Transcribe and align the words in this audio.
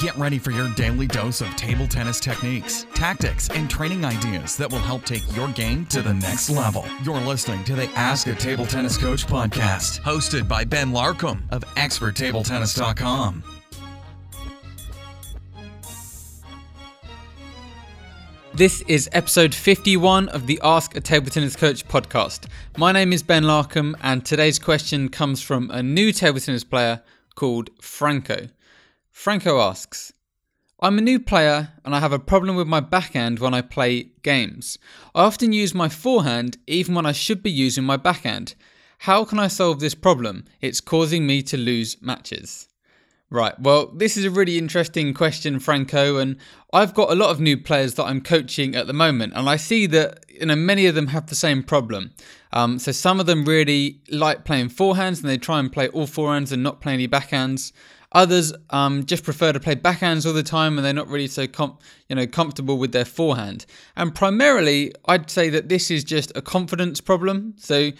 Get 0.00 0.16
ready 0.16 0.38
for 0.38 0.50
your 0.50 0.68
daily 0.74 1.06
dose 1.06 1.40
of 1.40 1.48
table 1.56 1.86
tennis 1.86 2.18
techniques, 2.18 2.84
tactics, 2.94 3.48
and 3.50 3.70
training 3.70 4.04
ideas 4.04 4.56
that 4.56 4.70
will 4.70 4.80
help 4.80 5.04
take 5.04 5.22
your 5.36 5.48
game 5.48 5.86
to 5.86 6.02
the 6.02 6.12
next 6.12 6.50
level. 6.50 6.84
You're 7.04 7.20
listening 7.20 7.64
to 7.64 7.74
the 7.74 7.88
Ask 7.90 8.26
a 8.26 8.34
Table 8.34 8.66
Tennis 8.66 8.98
Coach 8.98 9.26
podcast, 9.26 10.00
hosted 10.00 10.48
by 10.48 10.64
Ben 10.64 10.90
Larcombe 10.90 11.42
of 11.50 11.64
ExpertTableTennis.com. 11.76 13.44
This 18.52 18.82
is 18.82 19.08
episode 19.12 19.54
51 19.54 20.28
of 20.30 20.46
the 20.46 20.60
Ask 20.62 20.96
a 20.96 21.00
Table 21.00 21.30
Tennis 21.30 21.56
Coach 21.56 21.86
podcast. 21.86 22.46
My 22.76 22.92
name 22.92 23.12
is 23.12 23.22
Ben 23.22 23.44
Larcombe, 23.44 23.94
and 24.02 24.24
today's 24.24 24.58
question 24.58 25.08
comes 25.08 25.40
from 25.40 25.70
a 25.70 25.82
new 25.82 26.12
table 26.12 26.40
tennis 26.40 26.64
player 26.64 27.00
called 27.36 27.70
Franco. 27.80 28.48
Franco 29.14 29.60
asks, 29.60 30.12
I'm 30.80 30.98
a 30.98 31.00
new 31.00 31.20
player 31.20 31.70
and 31.84 31.94
I 31.94 32.00
have 32.00 32.12
a 32.12 32.18
problem 32.18 32.56
with 32.56 32.66
my 32.66 32.80
backhand 32.80 33.38
when 33.38 33.54
I 33.54 33.62
play 33.62 34.10
games. 34.22 34.76
I 35.14 35.22
often 35.22 35.52
use 35.52 35.72
my 35.72 35.88
forehand 35.88 36.58
even 36.66 36.96
when 36.96 37.06
I 37.06 37.12
should 37.12 37.40
be 37.40 37.50
using 37.50 37.84
my 37.84 37.96
backhand. 37.96 38.56
How 38.98 39.24
can 39.24 39.38
I 39.38 39.46
solve 39.46 39.78
this 39.78 39.94
problem? 39.94 40.44
It's 40.60 40.80
causing 40.80 41.28
me 41.28 41.42
to 41.44 41.56
lose 41.56 41.96
matches. 42.02 42.68
Right. 43.30 43.58
Well, 43.58 43.86
this 43.86 44.16
is 44.16 44.24
a 44.24 44.30
really 44.30 44.58
interesting 44.58 45.14
question, 45.14 45.58
Franco, 45.60 46.18
and 46.18 46.36
I've 46.72 46.92
got 46.92 47.10
a 47.10 47.14
lot 47.14 47.30
of 47.30 47.40
new 47.40 47.56
players 47.56 47.94
that 47.94 48.04
I'm 48.04 48.20
coaching 48.20 48.74
at 48.74 48.86
the 48.86 48.92
moment, 48.92 49.32
and 49.34 49.48
I 49.48 49.56
see 49.56 49.86
that 49.86 50.24
you 50.28 50.46
know 50.46 50.54
many 50.54 50.86
of 50.86 50.94
them 50.94 51.08
have 51.08 51.26
the 51.26 51.34
same 51.34 51.62
problem. 51.64 52.12
Um, 52.52 52.78
so 52.78 52.92
some 52.92 53.18
of 53.18 53.26
them 53.26 53.44
really 53.44 54.02
like 54.08 54.44
playing 54.44 54.68
forehands, 54.68 55.20
and 55.20 55.28
they 55.28 55.38
try 55.38 55.58
and 55.58 55.72
play 55.72 55.88
all 55.88 56.06
forehands 56.06 56.52
and 56.52 56.62
not 56.62 56.80
play 56.80 56.92
any 56.92 57.08
backhands. 57.08 57.72
Others 58.14 58.52
um, 58.70 59.04
just 59.04 59.24
prefer 59.24 59.52
to 59.52 59.60
play 59.60 59.74
backhands 59.74 60.24
all 60.24 60.32
the 60.32 60.42
time, 60.42 60.78
and 60.78 60.84
they're 60.84 60.92
not 60.94 61.08
really 61.08 61.26
so 61.26 61.46
com- 61.46 61.76
you 62.08 62.16
know 62.16 62.26
comfortable 62.26 62.78
with 62.78 62.92
their 62.92 63.04
forehand. 63.04 63.66
And 63.96 64.14
primarily, 64.14 64.92
I'd 65.06 65.30
say 65.30 65.50
that 65.50 65.68
this 65.68 65.90
is 65.90 66.04
just 66.04 66.30
a 66.36 66.42
confidence 66.42 67.00
problem. 67.00 67.54
So 67.56 67.90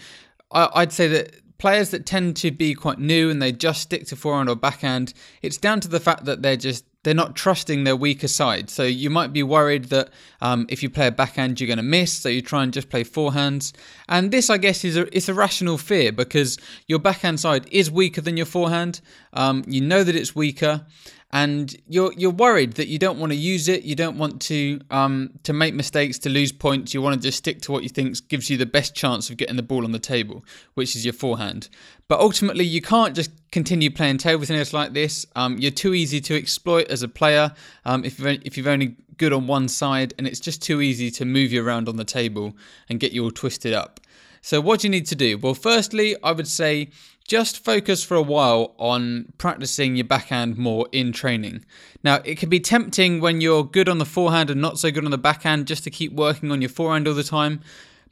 I- 0.51 0.69
I'd 0.73 0.93
say 0.93 1.07
that 1.09 1.57
players 1.57 1.89
that 1.91 2.05
tend 2.05 2.35
to 2.37 2.51
be 2.51 2.73
quite 2.73 2.99
new 2.99 3.29
and 3.29 3.41
they 3.41 3.51
just 3.51 3.81
stick 3.81 4.05
to 4.07 4.15
forehand 4.15 4.49
or 4.49 4.55
backhand, 4.55 5.13
it's 5.41 5.57
down 5.57 5.79
to 5.81 5.87
the 5.87 5.99
fact 5.99 6.25
that 6.25 6.41
they're 6.41 6.57
just 6.57 6.85
they're 7.05 7.13
not 7.13 7.35
trusting 7.35 7.83
their 7.83 7.95
weaker 7.95 8.27
side. 8.27 8.67
So 8.71 8.81
you 8.81 9.11
might 9.11 9.31
be 9.31 9.43
worried 9.43 9.85
that 9.85 10.09
um, 10.41 10.65
if 10.69 10.81
you 10.81 10.89
play 10.89 11.05
a 11.05 11.11
backhand, 11.11 11.61
you're 11.61 11.67
going 11.67 11.77
to 11.77 11.83
miss. 11.83 12.11
So 12.11 12.29
you 12.29 12.41
try 12.41 12.63
and 12.63 12.73
just 12.73 12.89
play 12.89 13.03
forehands. 13.03 13.73
And 14.09 14.31
this, 14.31 14.49
I 14.49 14.57
guess, 14.57 14.83
is 14.83 14.97
a 14.97 15.15
it's 15.15 15.29
a 15.29 15.33
rational 15.35 15.77
fear 15.77 16.11
because 16.11 16.57
your 16.87 16.97
backhand 16.97 17.39
side 17.39 17.67
is 17.71 17.91
weaker 17.91 18.21
than 18.21 18.37
your 18.37 18.47
forehand. 18.47 19.01
Um, 19.33 19.63
you 19.67 19.81
know 19.81 20.03
that 20.03 20.15
it's 20.15 20.35
weaker, 20.35 20.87
and 21.31 21.75
you're 21.87 22.13
you're 22.13 22.31
worried 22.31 22.73
that 22.73 22.87
you 22.87 22.97
don't 22.97 23.19
want 23.19 23.31
to 23.31 23.37
use 23.37 23.67
it, 23.67 23.83
you 23.83 23.95
don't 23.95 24.17
want 24.17 24.41
to 24.43 24.79
um, 24.89 25.31
to 25.43 25.53
make 25.53 25.73
mistakes, 25.73 26.17
to 26.19 26.29
lose 26.29 26.51
points. 26.51 26.93
You 26.93 27.01
want 27.01 27.15
to 27.15 27.21
just 27.21 27.39
stick 27.39 27.61
to 27.63 27.71
what 27.71 27.83
you 27.83 27.89
think 27.89 28.15
gives 28.27 28.49
you 28.49 28.57
the 28.57 28.65
best 28.65 28.95
chance 28.95 29.29
of 29.29 29.37
getting 29.37 29.55
the 29.55 29.63
ball 29.63 29.83
on 29.83 29.91
the 29.91 29.99
table, 29.99 30.45
which 30.75 30.95
is 30.95 31.03
your 31.03 31.13
forehand. 31.13 31.69
But 32.07 32.19
ultimately, 32.19 32.65
you 32.65 32.81
can't 32.81 33.15
just 33.15 33.31
continue 33.51 33.89
playing 33.91 34.19
table 34.19 34.45
tennis 34.45 34.73
like 34.73 34.93
this. 34.93 35.25
Um, 35.35 35.57
you're 35.57 35.71
too 35.71 35.93
easy 35.93 36.21
to 36.21 36.37
exploit 36.37 36.87
as 36.89 37.03
a 37.03 37.07
player 37.07 37.53
um, 37.83 38.05
if 38.05 38.19
you're, 38.19 38.29
if 38.43 38.57
you're 38.57 38.69
only 38.69 38.95
good 39.17 39.33
on 39.33 39.47
one 39.47 39.67
side, 39.67 40.13
and 40.17 40.27
it's 40.27 40.39
just 40.39 40.61
too 40.61 40.81
easy 40.81 41.09
to 41.11 41.25
move 41.25 41.51
you 41.51 41.65
around 41.65 41.89
on 41.89 41.97
the 41.97 42.05
table 42.05 42.53
and 42.89 42.99
get 42.99 43.11
you 43.11 43.23
all 43.23 43.31
twisted 43.31 43.73
up. 43.73 43.99
So, 44.45 44.61
what 44.61 44.81
do 44.81 44.85
you 44.85 44.91
need 44.91 45.07
to 45.07 45.15
do? 45.15 45.39
Well, 45.39 45.55
firstly, 45.55 46.15
I 46.21 46.31
would 46.31 46.47
say 46.47 46.89
just 47.27 47.65
focus 47.65 48.03
for 48.03 48.13
a 48.13 48.21
while 48.21 48.75
on 48.77 49.33
practicing 49.39 49.95
your 49.95 50.05
backhand 50.05 50.55
more 50.55 50.87
in 50.91 51.13
training. 51.13 51.65
Now, 52.03 52.17
it 52.23 52.37
can 52.37 52.49
be 52.49 52.59
tempting 52.59 53.21
when 53.21 53.41
you're 53.41 53.63
good 53.63 53.89
on 53.89 53.97
the 53.97 54.05
forehand 54.05 54.51
and 54.51 54.61
not 54.61 54.77
so 54.77 54.91
good 54.91 55.03
on 55.03 55.09
the 55.09 55.17
backhand 55.17 55.65
just 55.65 55.83
to 55.85 55.89
keep 55.89 56.13
working 56.13 56.51
on 56.51 56.61
your 56.61 56.69
forehand 56.69 57.07
all 57.07 57.15
the 57.15 57.23
time 57.23 57.61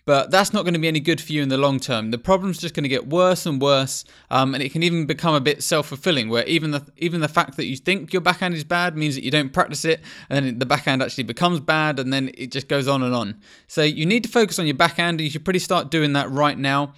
but 0.05 0.31
that's 0.31 0.53
not 0.53 0.63
going 0.63 0.73
to 0.73 0.79
be 0.79 0.87
any 0.87 0.99
good 0.99 1.21
for 1.21 1.31
you 1.31 1.41
in 1.41 1.49
the 1.49 1.57
long 1.57 1.79
term. 1.79 2.11
The 2.11 2.17
problem's 2.17 2.57
just 2.57 2.73
going 2.73 2.83
to 2.83 2.89
get 2.89 3.07
worse 3.07 3.45
and 3.45 3.61
worse, 3.61 4.03
um, 4.29 4.53
and 4.53 4.61
it 4.61 4.71
can 4.71 4.83
even 4.83 5.05
become 5.05 5.33
a 5.33 5.41
bit 5.41 5.63
self-fulfilling, 5.63 6.29
where 6.29 6.45
even 6.45 6.71
the 6.71 6.85
even 6.97 7.21
the 7.21 7.27
fact 7.27 7.57
that 7.57 7.65
you 7.65 7.77
think 7.77 8.11
your 8.11 8.21
backhand 8.21 8.53
is 8.55 8.63
bad 8.63 8.97
means 8.97 9.15
that 9.15 9.23
you 9.23 9.31
don't 9.31 9.53
practice 9.53 9.85
it, 9.85 10.01
and 10.29 10.45
then 10.45 10.59
the 10.59 10.65
backhand 10.65 11.01
actually 11.01 11.23
becomes 11.23 11.59
bad, 11.59 11.99
and 11.99 12.11
then 12.11 12.31
it 12.35 12.51
just 12.51 12.67
goes 12.67 12.87
on 12.87 13.01
and 13.03 13.15
on. 13.15 13.39
So 13.67 13.81
you 13.81 14.05
need 14.05 14.23
to 14.23 14.29
focus 14.29 14.59
on 14.59 14.65
your 14.65 14.75
backhand, 14.75 15.19
and 15.19 15.21
you 15.21 15.29
should 15.29 15.45
pretty 15.45 15.59
start 15.59 15.89
doing 15.89 16.13
that 16.13 16.29
right 16.29 16.57
now. 16.57 16.93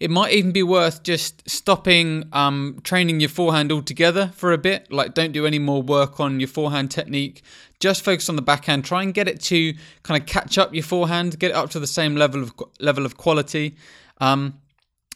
It 0.00 0.10
might 0.10 0.32
even 0.32 0.52
be 0.52 0.62
worth 0.62 1.02
just 1.02 1.48
stopping 1.48 2.28
um, 2.32 2.80
training 2.82 3.20
your 3.20 3.28
forehand 3.28 3.70
altogether 3.70 4.30
for 4.34 4.52
a 4.52 4.58
bit. 4.58 4.92
Like, 4.92 5.14
don't 5.14 5.32
do 5.32 5.46
any 5.46 5.58
more 5.58 5.82
work 5.82 6.18
on 6.20 6.40
your 6.40 6.48
forehand 6.48 6.90
technique 6.90 7.42
just 7.80 8.04
focus 8.04 8.28
on 8.28 8.36
the 8.36 8.42
backhand. 8.42 8.84
Try 8.84 9.02
and 9.02 9.14
get 9.14 9.28
it 9.28 9.40
to 9.42 9.74
kind 10.02 10.20
of 10.20 10.26
catch 10.26 10.58
up 10.58 10.74
your 10.74 10.82
forehand, 10.82 11.38
get 11.38 11.50
it 11.50 11.54
up 11.54 11.70
to 11.70 11.80
the 11.80 11.86
same 11.86 12.16
level 12.16 12.42
of 12.42 12.47
level 12.80 13.04
of 13.06 13.16
quality. 13.16 13.76
Um, 14.20 14.60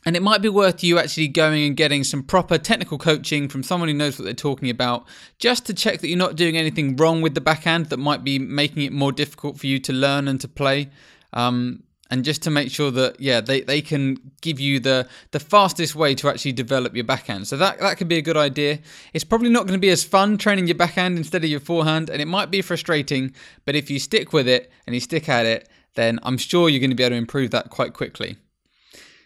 and 0.04 0.16
it 0.16 0.22
might 0.22 0.42
be 0.42 0.48
worth 0.48 0.82
you 0.82 0.98
actually 0.98 1.28
going 1.28 1.64
and 1.64 1.76
getting 1.76 2.02
some 2.02 2.22
proper 2.24 2.58
technical 2.58 2.98
coaching 2.98 3.48
from 3.48 3.62
someone 3.62 3.88
who 3.88 3.94
knows 3.94 4.18
what 4.18 4.24
they're 4.24 4.34
talking 4.34 4.68
about, 4.68 5.06
just 5.38 5.64
to 5.66 5.74
check 5.74 6.00
that 6.00 6.08
you're 6.08 6.18
not 6.18 6.34
doing 6.34 6.56
anything 6.56 6.96
wrong 6.96 7.22
with 7.22 7.34
the 7.34 7.40
backhand 7.40 7.86
that 7.86 7.98
might 7.98 8.24
be 8.24 8.38
making 8.38 8.82
it 8.82 8.92
more 8.92 9.12
difficult 9.12 9.58
for 9.58 9.66
you 9.66 9.78
to 9.78 9.92
learn 9.92 10.26
and 10.26 10.40
to 10.40 10.48
play. 10.48 10.90
Um, 11.32 11.84
and 12.12 12.26
just 12.26 12.42
to 12.42 12.50
make 12.50 12.70
sure 12.70 12.90
that 12.90 13.18
yeah 13.18 13.40
they, 13.40 13.62
they 13.62 13.80
can 13.80 14.18
give 14.42 14.60
you 14.60 14.78
the 14.78 15.08
the 15.30 15.40
fastest 15.40 15.94
way 15.94 16.14
to 16.14 16.28
actually 16.28 16.52
develop 16.52 16.94
your 16.94 17.04
backhand 17.04 17.48
so 17.48 17.56
that 17.56 17.80
that 17.80 17.96
could 17.96 18.06
be 18.06 18.18
a 18.18 18.22
good 18.22 18.36
idea 18.36 18.78
it's 19.14 19.24
probably 19.24 19.48
not 19.48 19.66
going 19.66 19.72
to 19.72 19.80
be 19.80 19.88
as 19.88 20.04
fun 20.04 20.36
training 20.36 20.66
your 20.66 20.76
backhand 20.76 21.16
instead 21.16 21.42
of 21.42 21.48
your 21.48 21.58
forehand 21.58 22.10
and 22.10 22.20
it 22.20 22.28
might 22.28 22.50
be 22.50 22.60
frustrating 22.60 23.32
but 23.64 23.74
if 23.74 23.90
you 23.90 23.98
stick 23.98 24.34
with 24.34 24.46
it 24.46 24.70
and 24.86 24.94
you 24.94 25.00
stick 25.00 25.26
at 25.26 25.46
it 25.46 25.70
then 25.94 26.18
i'm 26.22 26.38
sure 26.38 26.68
you're 26.68 26.80
going 26.80 26.90
to 26.90 26.96
be 26.96 27.02
able 27.02 27.14
to 27.14 27.16
improve 27.16 27.50
that 27.50 27.70
quite 27.70 27.92
quickly 27.92 28.36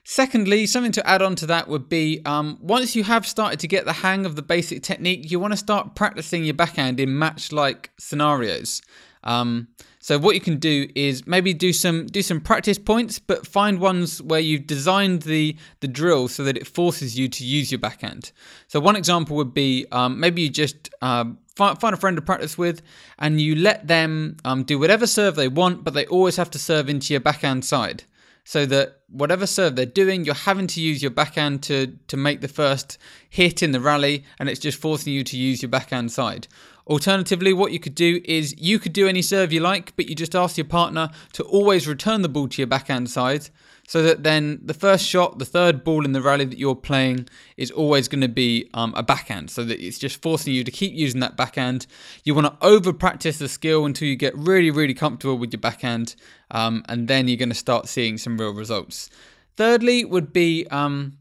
Secondly, 0.08 0.66
something 0.66 0.92
to 0.92 1.04
add 1.04 1.20
on 1.20 1.34
to 1.34 1.46
that 1.46 1.66
would 1.66 1.88
be 1.88 2.22
um, 2.24 2.58
once 2.60 2.94
you 2.94 3.02
have 3.02 3.26
started 3.26 3.58
to 3.58 3.66
get 3.66 3.86
the 3.86 3.92
hang 3.92 4.24
of 4.24 4.36
the 4.36 4.42
basic 4.42 4.84
technique, 4.84 5.32
you 5.32 5.40
want 5.40 5.52
to 5.52 5.56
start 5.56 5.96
practicing 5.96 6.44
your 6.44 6.54
backhand 6.54 7.00
in 7.00 7.18
match 7.18 7.50
like 7.50 7.90
scenarios. 7.98 8.82
Um, 9.24 9.66
so 9.98 10.16
what 10.16 10.36
you 10.36 10.40
can 10.40 10.60
do 10.60 10.88
is 10.94 11.26
maybe 11.26 11.52
do 11.52 11.72
some 11.72 12.06
do 12.06 12.22
some 12.22 12.40
practice 12.40 12.78
points, 12.78 13.18
but 13.18 13.48
find 13.48 13.80
ones 13.80 14.22
where 14.22 14.38
you've 14.38 14.68
designed 14.68 15.22
the 15.22 15.56
the 15.80 15.88
drill 15.88 16.28
so 16.28 16.44
that 16.44 16.56
it 16.56 16.68
forces 16.68 17.18
you 17.18 17.28
to 17.28 17.44
use 17.44 17.72
your 17.72 17.80
backhand. 17.80 18.30
So 18.68 18.78
one 18.78 18.94
example 18.94 19.34
would 19.34 19.52
be 19.52 19.86
um, 19.90 20.20
maybe 20.20 20.42
you 20.42 20.50
just 20.50 20.88
um, 21.02 21.38
find, 21.56 21.94
a 21.94 21.96
friend 21.96 22.16
to 22.16 22.22
practice 22.22 22.56
with, 22.56 22.82
and 23.18 23.40
you 23.40 23.54
let 23.54 23.88
them 23.88 24.36
um, 24.44 24.62
do 24.62 24.78
whatever 24.78 25.06
serve 25.06 25.34
they 25.34 25.48
want, 25.48 25.84
but 25.84 25.94
they 25.94 26.06
always 26.06 26.36
have 26.36 26.50
to 26.50 26.58
serve 26.58 26.88
into 26.88 27.12
your 27.12 27.20
backhand 27.20 27.64
side 27.64 28.04
so 28.44 28.64
that 28.64 29.00
whatever 29.08 29.44
serve 29.44 29.74
they're 29.74 29.86
doing, 29.86 30.24
you're 30.24 30.34
having 30.34 30.68
to 30.68 30.80
use 30.80 31.02
your 31.02 31.10
backhand 31.10 31.64
to 31.64 31.98
to 32.06 32.16
make 32.16 32.40
the 32.40 32.48
first 32.48 32.96
hit 33.28 33.62
in 33.62 33.72
the 33.72 33.80
rally, 33.80 34.24
and 34.38 34.48
it's 34.48 34.60
just 34.60 34.80
forcing 34.80 35.12
you 35.12 35.24
to 35.24 35.36
use 35.36 35.62
your 35.62 35.68
backhand 35.68 36.12
side. 36.12 36.46
Alternatively, 36.86 37.52
what 37.52 37.72
you 37.72 37.80
could 37.80 37.96
do 37.96 38.20
is 38.24 38.54
you 38.58 38.78
could 38.78 38.92
do 38.92 39.08
any 39.08 39.20
serve 39.20 39.52
you 39.52 39.60
like, 39.60 39.94
but 39.96 40.08
you 40.08 40.14
just 40.14 40.36
ask 40.36 40.56
your 40.56 40.66
partner 40.66 41.10
to 41.32 41.42
always 41.44 41.88
return 41.88 42.22
the 42.22 42.28
ball 42.28 42.46
to 42.46 42.62
your 42.62 42.68
backhand 42.68 43.10
side 43.10 43.48
so 43.88 44.02
that 44.02 44.22
then 44.22 44.60
the 44.62 44.74
first 44.74 45.06
shot, 45.06 45.38
the 45.38 45.44
third 45.44 45.84
ball 45.84 46.04
in 46.04 46.12
the 46.12 46.20
rally 46.20 46.44
that 46.44 46.58
you're 46.58 46.74
playing 46.74 47.28
is 47.56 47.70
always 47.70 48.08
going 48.08 48.20
to 48.20 48.28
be 48.28 48.68
um, 48.74 48.92
a 48.96 49.02
backhand, 49.02 49.50
so 49.50 49.64
that 49.64 49.80
it's 49.80 49.98
just 49.98 50.20
forcing 50.20 50.54
you 50.54 50.64
to 50.64 50.70
keep 50.70 50.92
using 50.92 51.20
that 51.20 51.36
backhand. 51.36 51.86
You 52.24 52.34
want 52.34 52.46
to 52.46 52.66
over 52.66 52.92
practice 52.92 53.38
the 53.38 53.48
skill 53.48 53.84
until 53.84 54.08
you 54.08 54.16
get 54.16 54.36
really, 54.36 54.70
really 54.70 54.94
comfortable 54.94 55.38
with 55.38 55.52
your 55.52 55.60
backhand, 55.60 56.16
um, 56.50 56.84
and 56.88 57.06
then 57.08 57.28
you're 57.28 57.36
going 57.36 57.48
to 57.48 57.54
start 57.54 57.88
seeing 57.88 58.18
some 58.18 58.38
real 58.38 58.52
results. 58.52 59.08
Thirdly, 59.56 60.04
would 60.04 60.32
be 60.32 60.66
um, 60.70 61.18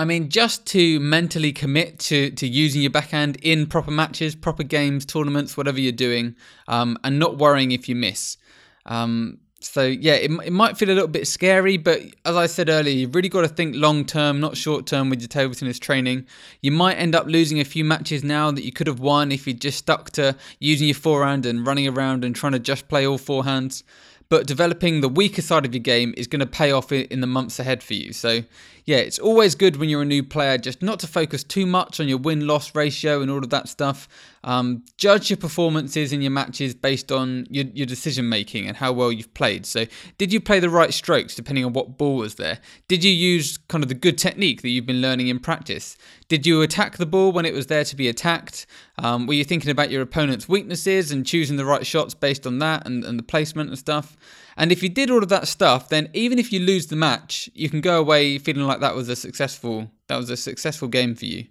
I 0.00 0.06
mean, 0.06 0.30
just 0.30 0.64
to 0.68 0.98
mentally 0.98 1.52
commit 1.52 1.98
to, 1.98 2.30
to 2.30 2.48
using 2.48 2.80
your 2.80 2.90
backhand 2.90 3.36
in 3.42 3.66
proper 3.66 3.90
matches, 3.90 4.34
proper 4.34 4.62
games, 4.62 5.04
tournaments, 5.04 5.58
whatever 5.58 5.78
you're 5.78 5.92
doing, 5.92 6.36
um, 6.68 6.96
and 7.04 7.18
not 7.18 7.36
worrying 7.36 7.72
if 7.72 7.86
you 7.86 7.94
miss. 7.94 8.38
Um, 8.86 9.40
so, 9.60 9.82
yeah, 9.82 10.14
it, 10.14 10.30
it 10.30 10.54
might 10.54 10.78
feel 10.78 10.88
a 10.88 10.94
little 10.94 11.06
bit 11.06 11.26
scary, 11.28 11.76
but 11.76 12.00
as 12.24 12.34
I 12.34 12.46
said 12.46 12.70
earlier, 12.70 12.94
you've 12.94 13.14
really 13.14 13.28
got 13.28 13.42
to 13.42 13.48
think 13.48 13.76
long 13.76 14.06
term, 14.06 14.40
not 14.40 14.56
short 14.56 14.86
term 14.86 15.10
with 15.10 15.20
your 15.20 15.28
table 15.28 15.54
tennis 15.54 15.78
training. 15.78 16.26
You 16.62 16.72
might 16.72 16.94
end 16.94 17.14
up 17.14 17.26
losing 17.26 17.60
a 17.60 17.64
few 17.66 17.84
matches 17.84 18.24
now 18.24 18.50
that 18.52 18.64
you 18.64 18.72
could 18.72 18.86
have 18.86 19.00
won 19.00 19.30
if 19.30 19.46
you 19.46 19.52
just 19.52 19.76
stuck 19.76 20.12
to 20.12 20.34
using 20.60 20.88
your 20.88 20.94
forehand 20.94 21.44
and 21.44 21.66
running 21.66 21.86
around 21.86 22.24
and 22.24 22.34
trying 22.34 22.52
to 22.52 22.58
just 22.58 22.88
play 22.88 23.06
all 23.06 23.18
forehands. 23.18 23.82
But 24.30 24.46
developing 24.46 25.00
the 25.00 25.08
weaker 25.08 25.42
side 25.42 25.66
of 25.66 25.74
your 25.74 25.82
game 25.82 26.14
is 26.16 26.28
going 26.28 26.40
to 26.40 26.46
pay 26.46 26.70
off 26.70 26.92
in 26.92 27.20
the 27.20 27.26
months 27.26 27.58
ahead 27.58 27.82
for 27.82 27.94
you. 27.94 28.12
So, 28.12 28.44
yeah, 28.86 28.98
it's 28.98 29.18
always 29.18 29.56
good 29.56 29.76
when 29.76 29.88
you're 29.88 30.02
a 30.02 30.06
new 30.06 30.22
player 30.22 30.56
just 30.56 30.82
not 30.82 31.00
to 31.00 31.08
focus 31.08 31.42
too 31.42 31.66
much 31.66 31.98
on 31.98 32.06
your 32.08 32.18
win 32.18 32.46
loss 32.46 32.74
ratio 32.74 33.20
and 33.20 33.30
all 33.30 33.38
of 33.38 33.50
that 33.50 33.68
stuff. 33.68 34.08
Um, 34.42 34.84
judge 34.96 35.28
your 35.28 35.36
performances 35.36 36.14
in 36.14 36.22
your 36.22 36.30
matches 36.30 36.74
based 36.74 37.12
on 37.12 37.46
your, 37.50 37.66
your 37.74 37.86
decision 37.86 38.28
making 38.28 38.66
and 38.66 38.76
how 38.76 38.90
well 38.90 39.12
you've 39.12 39.34
played. 39.34 39.66
So, 39.66 39.84
did 40.16 40.32
you 40.32 40.40
play 40.40 40.60
the 40.60 40.70
right 40.70 40.94
strokes 40.94 41.34
depending 41.34 41.64
on 41.64 41.74
what 41.74 41.98
ball 41.98 42.16
was 42.16 42.36
there? 42.36 42.58
Did 42.88 43.04
you 43.04 43.12
use 43.12 43.58
kind 43.58 43.84
of 43.84 43.88
the 43.88 43.94
good 43.94 44.16
technique 44.16 44.62
that 44.62 44.70
you've 44.70 44.86
been 44.86 45.02
learning 45.02 45.28
in 45.28 45.40
practice? 45.40 45.98
Did 46.28 46.46
you 46.46 46.62
attack 46.62 46.96
the 46.96 47.04
ball 47.04 47.32
when 47.32 47.44
it 47.44 47.52
was 47.52 47.66
there 47.66 47.84
to 47.84 47.94
be 47.94 48.08
attacked? 48.08 48.66
Um, 48.96 49.26
were 49.26 49.34
you 49.34 49.44
thinking 49.44 49.70
about 49.70 49.90
your 49.90 50.00
opponent's 50.00 50.48
weaknesses 50.48 51.12
and 51.12 51.26
choosing 51.26 51.56
the 51.56 51.66
right 51.66 51.86
shots 51.86 52.14
based 52.14 52.46
on 52.46 52.60
that 52.60 52.86
and, 52.86 53.04
and 53.04 53.18
the 53.18 53.22
placement 53.22 53.68
and 53.68 53.78
stuff? 53.78 54.16
And 54.56 54.72
if 54.72 54.82
you 54.82 54.88
did 54.88 55.10
all 55.10 55.22
of 55.22 55.28
that 55.28 55.48
stuff, 55.48 55.90
then 55.90 56.08
even 56.14 56.38
if 56.38 56.50
you 56.52 56.60
lose 56.60 56.86
the 56.86 56.96
match, 56.96 57.50
you 57.54 57.68
can 57.68 57.80
go 57.80 58.00
away 58.00 58.38
feeling 58.38 58.64
like 58.64 58.80
that 58.80 58.94
was 58.94 59.08
a 59.08 59.16
successful 59.16 59.90
that 60.06 60.16
was 60.16 60.30
a 60.30 60.36
successful 60.36 60.88
game 60.88 61.14
for 61.14 61.26
you. 61.26 61.46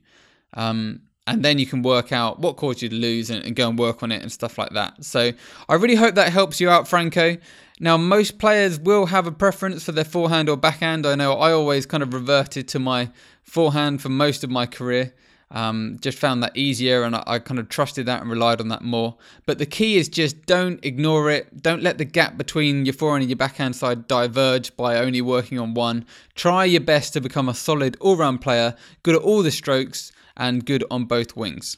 Um, 0.53 1.01
and 1.29 1.45
then 1.45 1.59
you 1.59 1.65
can 1.67 1.83
work 1.83 2.11
out 2.11 2.39
what 2.39 2.57
caused 2.57 2.81
you 2.81 2.89
to 2.89 2.95
lose 2.95 3.29
and, 3.29 3.45
and, 3.45 3.55
go 3.55 3.69
and 3.69 3.77
work 3.77 4.01
on 4.01 4.11
it 4.11 4.21
and 4.21 4.31
stuff 4.31 4.57
like 4.57 4.71
that. 4.71 5.03
So 5.05 5.31
I 5.67 5.75
really 5.75 5.95
hope 5.95 6.15
that 6.15 6.31
helps 6.31 6.59
you 6.59 6.69
out, 6.69 6.87
Franco. 6.87 7.37
Now, 7.79 7.97
most 7.97 8.39
players 8.39 8.79
will 8.79 9.05
have 9.05 9.27
a 9.27 9.31
preference 9.31 9.83
for 9.83 9.91
their 9.91 10.03
forehand 10.03 10.49
or 10.49 10.57
backhand. 10.57 11.05
I 11.05 11.13
know 11.13 11.33
I 11.33 11.51
always 11.51 11.85
kind 11.85 12.01
of 12.01 12.13
reverted 12.15 12.67
to 12.69 12.79
my 12.79 13.11
forehand 13.43 14.01
for 14.01 14.09
most 14.09 14.43
of 14.43 14.49
my 14.49 14.65
career. 14.65 15.13
Um, 15.51 15.97
just 15.99 16.19
found 16.19 16.43
that 16.43 16.55
easier 16.55 17.01
and 17.01 17.15
I, 17.15 17.23
I, 17.25 17.39
kind 17.39 17.59
of 17.59 17.69
trusted 17.69 18.05
that 18.05 18.21
and 18.21 18.29
relied 18.29 18.61
on 18.61 18.67
that 18.67 18.83
more. 18.83 19.17
But 19.47 19.57
the 19.57 19.65
key 19.65 19.97
is 19.97 20.07
just 20.07 20.45
don't 20.45 20.83
ignore 20.85 21.31
it. 21.31 21.63
Don't 21.63 21.81
let 21.81 21.97
the 21.97 22.05
gap 22.05 22.37
between 22.37 22.85
your 22.85 22.93
forehand 22.93 23.23
and 23.23 23.31
your 23.31 23.37
backhand 23.37 23.75
side 23.75 24.07
diverge 24.07 24.77
by 24.77 24.97
only 24.97 25.21
working 25.21 25.57
on 25.57 25.73
one. 25.73 26.05
Try 26.35 26.65
your 26.65 26.81
best 26.81 27.13
to 27.13 27.21
become 27.21 27.49
a 27.49 27.55
solid 27.55 27.97
all 27.99 28.15
round 28.15 28.41
player, 28.41 28.75
good 29.01 29.15
at 29.15 29.21
all 29.23 29.41
the 29.41 29.49
strokes 29.49 30.11
and 30.39 30.65
good 30.65 30.83
on 30.89 31.05
both 31.05 31.35
wings. 31.35 31.77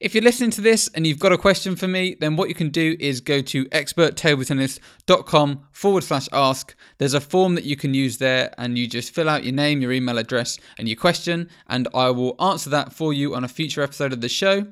If 0.00 0.14
you're 0.14 0.24
listening 0.24 0.50
to 0.52 0.60
this 0.60 0.88
and 0.94 1.06
you've 1.06 1.20
got 1.20 1.32
a 1.32 1.38
question 1.38 1.76
for 1.76 1.86
me, 1.86 2.16
then 2.18 2.34
what 2.34 2.48
you 2.48 2.56
can 2.56 2.70
do 2.70 2.96
is 2.98 3.20
go 3.20 3.40
to 3.42 3.66
experttabletennis.com 3.66 5.66
forward 5.70 6.02
slash 6.02 6.28
ask. 6.32 6.74
There's 6.98 7.14
a 7.14 7.20
form 7.20 7.54
that 7.54 7.64
you 7.64 7.76
can 7.76 7.94
use 7.94 8.18
there, 8.18 8.52
and 8.58 8.76
you 8.76 8.88
just 8.88 9.14
fill 9.14 9.28
out 9.28 9.44
your 9.44 9.54
name, 9.54 9.80
your 9.80 9.92
email 9.92 10.18
address, 10.18 10.58
and 10.78 10.88
your 10.88 10.96
question, 10.96 11.48
and 11.68 11.86
I 11.94 12.10
will 12.10 12.34
answer 12.40 12.70
that 12.70 12.92
for 12.92 13.12
you 13.12 13.34
on 13.34 13.44
a 13.44 13.48
future 13.48 13.82
episode 13.82 14.12
of 14.12 14.20
the 14.20 14.28
show. 14.28 14.66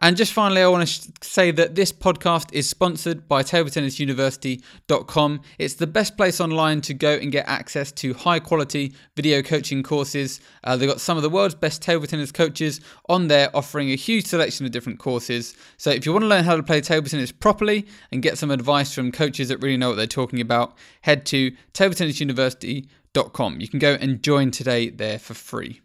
And 0.00 0.16
just 0.16 0.32
finally, 0.32 0.62
I 0.62 0.68
want 0.68 0.86
to 0.86 1.12
say 1.22 1.50
that 1.50 1.74
this 1.74 1.92
podcast 1.92 2.52
is 2.52 2.70
sponsored 2.70 3.26
by 3.26 3.42
TableTennisUniversity.com. 3.42 5.40
It's 5.58 5.74
the 5.74 5.88
best 5.88 6.16
place 6.16 6.40
online 6.40 6.80
to 6.82 6.94
go 6.94 7.14
and 7.14 7.32
get 7.32 7.48
access 7.48 7.90
to 7.92 8.14
high 8.14 8.38
quality 8.38 8.92
video 9.16 9.42
coaching 9.42 9.82
courses. 9.82 10.40
Uh, 10.62 10.76
they've 10.76 10.88
got 10.88 11.00
some 11.00 11.16
of 11.16 11.24
the 11.24 11.30
world's 11.30 11.56
best 11.56 11.82
table 11.82 12.06
tennis 12.06 12.30
coaches 12.30 12.80
on 13.08 13.26
there 13.26 13.50
offering 13.56 13.90
a 13.90 13.96
huge 13.96 14.26
selection 14.26 14.64
of 14.64 14.72
different 14.72 15.00
courses. 15.00 15.56
So 15.78 15.90
if 15.90 16.06
you 16.06 16.12
want 16.12 16.22
to 16.22 16.28
learn 16.28 16.44
how 16.44 16.56
to 16.56 16.62
play 16.62 16.80
table 16.80 17.08
tennis 17.08 17.32
properly 17.32 17.86
and 18.12 18.22
get 18.22 18.38
some 18.38 18.52
advice 18.52 18.94
from 18.94 19.10
coaches 19.10 19.48
that 19.48 19.58
really 19.58 19.76
know 19.76 19.88
what 19.88 19.96
they're 19.96 20.06
talking 20.06 20.40
about, 20.40 20.76
head 21.00 21.26
to 21.26 21.50
TableTennisUniversity.com. 21.74 23.60
You 23.60 23.66
can 23.68 23.80
go 23.80 23.94
and 23.94 24.22
join 24.22 24.52
today 24.52 24.90
there 24.90 25.18
for 25.18 25.34
free. 25.34 25.80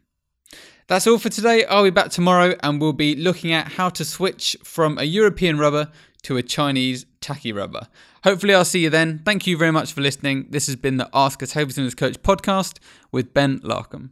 That's 0.88 1.07
all 1.07 1.18
for 1.18 1.30
today. 1.30 1.65
I'll 1.65 1.83
be 1.83 1.89
back 1.89 2.09
tomorrow 2.09 2.56
and 2.62 2.81
we'll 2.81 2.94
be 2.94 3.15
looking 3.15 3.53
at 3.53 3.74
how 3.74 3.89
to 3.89 4.03
switch 4.03 4.57
from 4.63 4.97
a 4.97 5.03
European 5.03 5.57
rubber 5.57 5.89
to 6.24 6.38
a 6.38 6.44
Chinese 6.44 7.06
tacky 7.21 7.51
rubber. 7.51 7.88
Hopefully, 8.24 8.53
I'll 8.53 8.65
see 8.65 8.83
you 8.83 8.89
then. 8.89 9.21
Thank 9.25 9.47
you 9.47 9.57
very 9.57 9.71
much 9.71 9.94
for 9.94 10.01
listening. 10.01 10.47
This 10.50 10.68
has 10.68 10.75
been 10.75 10.97
the 10.97 11.09
Ask 11.13 11.41
a 11.41 11.47
Table 11.47 11.71
Tennis 11.71 11.95
Coach 11.95 12.21
podcast 12.21 12.80
with 13.12 13.33
Ben 13.33 13.59
Larcombe. 13.59 14.12